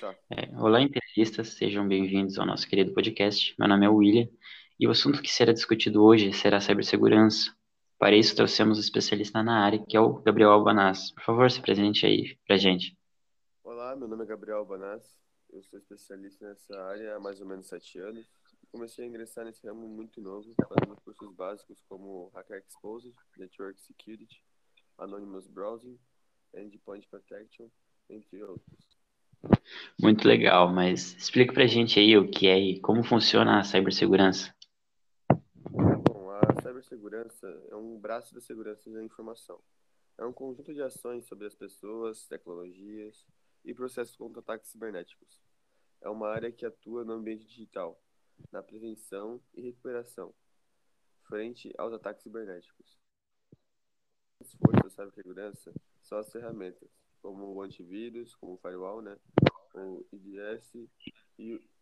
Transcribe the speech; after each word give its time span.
Tá. 0.00 0.16
É, 0.30 0.58
olá, 0.58 0.80
imperialistas, 0.80 1.48
sejam 1.58 1.86
bem-vindos 1.86 2.38
ao 2.38 2.46
nosso 2.46 2.66
querido 2.66 2.94
podcast. 2.94 3.54
Meu 3.58 3.68
nome 3.68 3.84
é 3.84 3.88
William 3.90 4.26
e 4.78 4.88
o 4.88 4.90
assunto 4.90 5.20
que 5.20 5.30
será 5.30 5.52
discutido 5.52 6.02
hoje 6.02 6.32
será 6.32 6.58
cibersegurança. 6.58 7.54
Para 7.98 8.16
isso, 8.16 8.34
trouxemos 8.34 8.78
um 8.78 8.80
especialista 8.80 9.42
na 9.42 9.62
área, 9.62 9.84
que 9.86 9.94
é 9.94 10.00
o 10.00 10.14
Gabriel 10.22 10.52
Albanaz. 10.52 11.12
Por 11.12 11.22
favor, 11.22 11.50
se 11.50 11.60
presente 11.60 12.06
aí 12.06 12.34
pra 12.46 12.56
gente. 12.56 12.96
Olá, 13.62 13.94
meu 13.94 14.08
nome 14.08 14.24
é 14.24 14.26
Gabriel 14.26 14.56
Albanaz, 14.60 15.20
eu 15.50 15.62
sou 15.64 15.78
especialista 15.78 16.48
nessa 16.48 16.82
área 16.82 17.16
há 17.16 17.20
mais 17.20 17.38
ou 17.42 17.46
menos 17.46 17.66
sete 17.66 17.98
anos. 17.98 18.26
Comecei 18.72 19.04
a 19.04 19.06
ingressar 19.06 19.44
nesse 19.44 19.66
ramo 19.66 19.86
muito 19.86 20.18
novo, 20.18 20.54
fazendo 20.66 20.98
cursos 21.02 21.30
básicos 21.34 21.78
como 21.86 22.30
Hacker 22.34 22.64
Exposed, 22.66 23.14
Network 23.36 23.78
Security, 23.82 24.42
Anonymous 24.96 25.46
Browsing, 25.46 25.98
Endpoint 26.54 27.06
Protection, 27.06 27.68
entre 28.08 28.42
outros. 28.42 28.99
Muito 30.00 30.26
legal, 30.26 30.72
mas 30.72 31.14
explica 31.16 31.52
pra 31.52 31.66
gente 31.66 31.98
aí 31.98 32.16
o 32.16 32.30
que 32.30 32.46
é 32.46 32.58
e 32.58 32.80
como 32.80 33.02
funciona 33.02 33.58
a 33.58 33.64
cibersegurança. 33.64 34.54
Bom, 35.70 36.30
a 36.30 36.62
cibersegurança 36.62 37.46
é 37.70 37.76
um 37.76 37.98
braço 37.98 38.34
da 38.34 38.40
segurança 38.40 38.90
da 38.90 39.02
informação. 39.02 39.60
É 40.18 40.24
um 40.24 40.32
conjunto 40.32 40.74
de 40.74 40.82
ações 40.82 41.26
sobre 41.26 41.46
as 41.46 41.54
pessoas, 41.54 42.26
tecnologias 42.26 43.26
e 43.64 43.74
processos 43.74 44.16
contra 44.16 44.40
ataques 44.40 44.70
cibernéticos. 44.70 45.40
É 46.00 46.08
uma 46.08 46.28
área 46.28 46.50
que 46.50 46.64
atua 46.64 47.04
no 47.04 47.12
ambiente 47.12 47.46
digital, 47.46 48.00
na 48.50 48.62
prevenção 48.62 49.40
e 49.54 49.60
recuperação, 49.60 50.34
frente 51.28 51.72
aos 51.76 51.92
ataques 51.92 52.22
cibernéticos. 52.22 52.98
As 54.40 54.52
forças 54.54 54.82
da 54.82 54.90
cibersegurança 54.90 55.72
são 56.02 56.18
as 56.18 56.32
ferramentas, 56.32 56.88
como 57.22 57.54
o 57.54 57.62
antivírus, 57.62 58.34
como 58.36 58.54
o 58.54 58.58
firewall, 58.58 59.02
né? 59.02 59.16
o 59.74 60.04
IDS, 60.12 60.88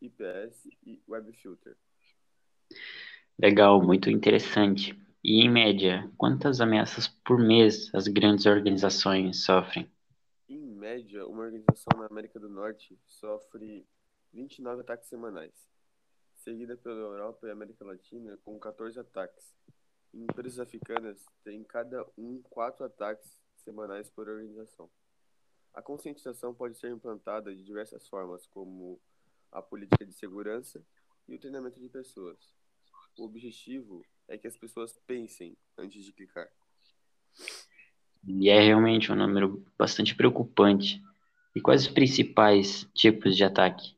IPS 0.00 0.68
e 0.84 1.02
Web 1.08 1.32
Filter. 1.32 1.76
Legal, 3.38 3.82
muito 3.82 4.10
interessante. 4.10 4.98
E 5.22 5.44
em 5.44 5.50
média, 5.50 6.10
quantas 6.16 6.60
ameaças 6.60 7.08
por 7.08 7.38
mês 7.38 7.92
as 7.94 8.08
grandes 8.08 8.46
organizações 8.46 9.44
sofrem? 9.44 9.90
Em 10.48 10.58
média, 10.58 11.26
uma 11.26 11.42
organização 11.42 11.98
na 11.98 12.06
América 12.06 12.38
do 12.38 12.48
Norte 12.48 12.98
sofre 13.06 13.86
29 14.32 14.82
ataques 14.82 15.08
semanais, 15.08 15.52
seguida 16.36 16.76
pela 16.76 16.94
Europa 16.94 17.46
e 17.46 17.50
América 17.50 17.84
Latina 17.84 18.38
com 18.44 18.58
14 18.58 18.98
ataques. 19.00 19.54
Em 20.14 20.22
empresas 20.22 20.60
africanas, 20.60 21.24
tem 21.42 21.62
cada 21.64 22.06
um 22.16 22.40
quatro 22.48 22.84
ataques 22.84 23.38
semanais 23.56 24.08
por 24.08 24.28
organização. 24.28 24.88
A 25.76 25.82
conscientização 25.82 26.54
pode 26.54 26.78
ser 26.78 26.90
implantada 26.90 27.54
de 27.54 27.62
diversas 27.62 28.08
formas, 28.08 28.46
como 28.46 28.98
a 29.52 29.60
política 29.60 30.06
de 30.06 30.12
segurança 30.14 30.82
e 31.28 31.34
o 31.34 31.38
treinamento 31.38 31.78
de 31.78 31.90
pessoas. 31.90 32.56
O 33.18 33.24
objetivo 33.24 34.02
é 34.26 34.38
que 34.38 34.46
as 34.46 34.56
pessoas 34.56 34.98
pensem 35.06 35.54
antes 35.76 36.02
de 36.02 36.14
clicar. 36.14 36.48
E 38.26 38.48
é 38.48 38.58
realmente 38.58 39.12
um 39.12 39.14
número 39.14 39.62
bastante 39.76 40.16
preocupante. 40.16 41.04
E 41.54 41.60
quais 41.60 41.82
os 41.82 41.92
principais 41.92 42.88
tipos 42.94 43.36
de 43.36 43.44
ataque? 43.44 43.94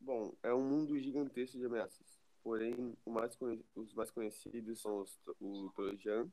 Bom, 0.00 0.34
é 0.42 0.54
um 0.54 0.66
mundo 0.66 0.98
gigantesco 0.98 1.58
de 1.58 1.66
ameaças. 1.66 2.18
Porém, 2.42 2.96
mais 3.06 3.36
os 3.74 3.92
mais 3.92 4.10
conhecidos 4.10 4.80
são 4.80 5.02
os, 5.02 5.20
o 5.38 5.70
Trojan, 5.74 6.30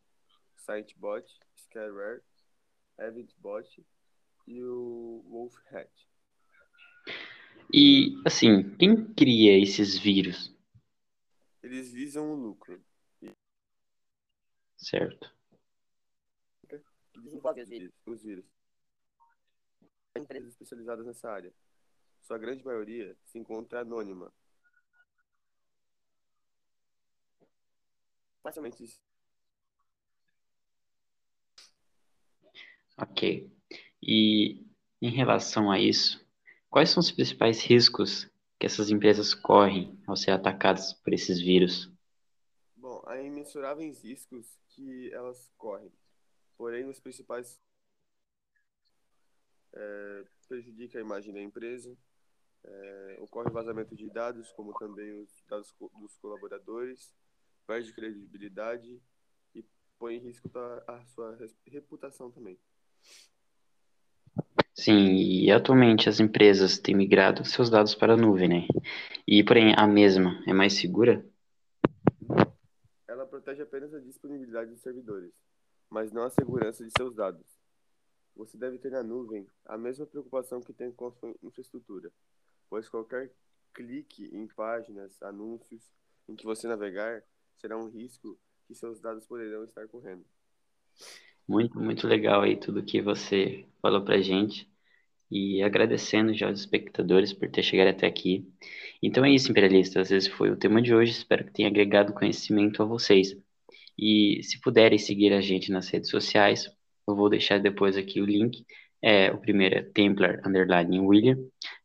ScienceBot, 0.55 1.27
Scareware, 1.57 2.21
EventBot 2.97 3.85
e 4.47 4.63
o 4.63 5.23
Wolf 5.30 5.55
Hat. 5.72 5.89
E, 7.73 8.22
assim, 8.25 8.75
quem 8.77 9.13
cria 9.13 9.61
esses 9.61 9.97
vírus? 9.97 10.55
Eles 11.61 11.91
visam 11.91 12.31
o 12.31 12.35
lucro. 12.35 12.83
Certo. 14.78 15.34
Desenvolve 17.16 17.62
os 17.62 17.69
vírus. 17.69 17.94
Os 18.06 18.22
vírus. 18.22 18.45
Empresas 20.16 20.50
especializadas 20.50 21.06
nessa 21.06 21.31
área. 21.31 21.53
Sua 22.22 22.38
grande 22.38 22.66
maioria 22.66 23.18
se 23.25 23.39
encontra 23.39 23.81
anônima. 23.81 24.31
Facilmente. 28.41 29.00
Ok. 32.97 33.50
E 34.06 34.66
em 35.02 35.09
relação 35.09 35.72
a 35.72 35.80
isso, 35.80 36.25
quais 36.69 36.90
são 36.90 37.00
os 37.00 37.12
principais 37.12 37.62
riscos 37.62 38.30
que 38.59 38.66
essas 38.66 38.90
empresas 38.90 39.34
correm 39.34 39.97
ao 40.06 40.18
ser 40.18 40.31
atacadas 40.31 40.94
por 40.94 41.14
esses 41.14 41.40
vírus? 41.40 41.90
Bom, 42.75 43.02
há 43.08 43.22
imensuráveis 43.22 44.03
riscos 44.03 44.59
que 44.69 45.09
elas 45.13 45.50
correm. 45.58 45.92
Porém, 46.58 46.86
os 46.86 47.00
principais 47.00 47.59
é, 49.74 50.25
prejudica 50.47 50.97
a 50.97 51.02
imagem 51.02 51.34
da 51.34 51.42
empresa, 51.42 51.97
é, 52.66 53.18
ocorre 53.22 53.50
vazamento 53.50 53.96
de 53.96 54.09
dados, 54.09 54.52
como 54.52 54.74
também 54.74 55.13
os 55.22 55.44
dados 55.47 55.74
dos 56.00 56.18
colaboradores, 56.18 57.13
perde 57.66 57.94
credibilidade 57.94 59.02
e 59.56 59.66
põe 59.97 60.16
em 60.16 60.19
risco 60.19 60.50
a 60.88 61.06
sua 61.06 61.38
reputação 61.66 62.30
também. 62.30 62.59
Sim, 64.73 65.16
e 65.16 65.51
atualmente 65.51 66.09
as 66.09 66.19
empresas 66.19 66.77
têm 66.77 66.95
migrado 66.95 67.45
seus 67.45 67.69
dados 67.69 67.94
para 67.94 68.13
a 68.13 68.17
nuvem, 68.17 68.49
né? 68.49 68.67
E, 69.27 69.44
porém, 69.44 69.73
a 69.77 69.88
mesma 69.88 70.44
é 70.47 70.53
mais 70.53 70.73
segura? 70.73 71.25
Ela 73.07 73.25
protege 73.25 73.61
apenas 73.61 73.94
a 73.94 73.99
disponibilidade 73.99 74.71
dos 74.71 74.81
servidores, 74.81 75.31
mas 75.89 76.11
não 76.11 76.23
a 76.23 76.29
segurança 76.29 76.83
de 76.83 76.91
seus 76.97 77.13
dados. 77.16 77.45
Você 78.35 78.57
deve 78.57 78.79
ter 78.79 78.91
na 78.91 79.03
nuvem 79.03 79.47
a 79.66 79.77
mesma 79.77 80.05
preocupação 80.05 80.59
que 80.59 80.73
tem 80.73 80.91
com 80.91 81.07
a 81.07 81.11
sua 81.11 81.33
infraestrutura, 81.44 82.11
pois 82.69 82.89
qualquer 82.89 83.31
clique 83.73 84.25
em 84.35 84.47
páginas, 84.47 85.21
anúncios 85.21 85.91
em 86.27 86.35
que 86.35 86.45
você 86.45 86.67
navegar 86.67 87.23
será 87.57 87.77
um 87.77 87.89
risco 87.89 88.38
que 88.65 88.73
seus 88.73 89.00
dados 89.00 89.25
poderão 89.25 89.63
estar 89.63 89.88
correndo. 89.88 90.25
Muito, 91.48 91.80
muito 91.80 92.08
legal 92.08 92.42
aí 92.42 92.56
tudo 92.56 92.84
que 92.84 93.02
você 93.02 93.66
falou 93.81 94.04
pra 94.04 94.22
gente. 94.22 94.68
E 95.31 95.64
agradecendo 95.64 96.34
já 96.34 96.48
aos 96.48 96.59
espectadores 96.59 97.34
por 97.34 97.50
ter 97.50 97.64
chegado 97.64 97.90
até 97.90 98.06
aqui. 98.08 98.48
Então 99.02 99.26
é 99.26 99.31
isso, 99.31 99.52
imperialistas. 99.52 100.12
Esse 100.12 100.30
foi 100.30 100.52
o 100.52 100.58
tema 100.58 100.81
de 100.81 100.94
hoje. 100.94 101.12
Espero 101.12 101.46
que 101.46 101.52
tenha 101.52 101.70
agregado 101.70 102.14
conhecimento 102.14 102.81
a 102.84 102.86
vocês. 102.86 103.36
E 103.98 104.42
se 104.44 104.59
puderem 104.62 104.98
seguir 104.98 105.34
a 105.34 105.42
gente 105.42 105.72
nas 105.72 105.90
redes 105.90 106.09
sociais, 106.09 106.70
eu 107.08 107.16
vou 107.16 107.30
deixar 107.30 107.60
depois 107.60 107.98
aqui 107.98 108.22
o 108.22 108.25
link. 108.25 108.66
É, 109.02 109.31
o 109.31 109.38
primeiro 109.38 109.75
é 109.75 109.81
Templar 109.81 110.42
Underline 110.46 111.00
William, 111.00 111.38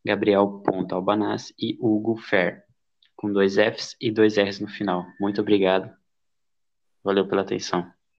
Gabriel.albanaz 0.05 1.53
e 1.59 1.77
Hugo 1.81 2.17
Fair, 2.17 2.63
com 3.17 3.33
dois 3.33 3.57
Fs 3.57 3.97
e 4.01 4.13
dois 4.13 4.39
Rs 4.39 4.61
no 4.61 4.69
final. 4.69 5.05
Muito 5.21 5.41
obrigado. 5.41 5.91
Valeu 7.03 7.27
pela 7.27 7.43
atenção. 7.43 7.98